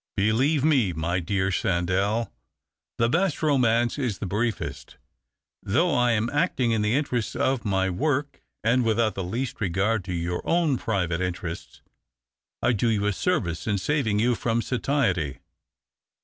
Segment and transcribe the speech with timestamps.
[0.17, 2.31] "Believe me, my dear Sandell,
[2.97, 4.97] the best romance is the briefest.
[5.63, 10.03] Thousfh I am actino in the interests of my work and without the least regard
[10.05, 11.83] to your own private interests,
[12.63, 15.37] I do you a service in saving you from satiety.